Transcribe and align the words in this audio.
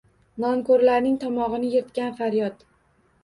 Nonkoʼrlarning 0.43 1.19
tomogʼini 1.25 1.69
yirtgan 1.75 2.17
faryod 2.23 2.65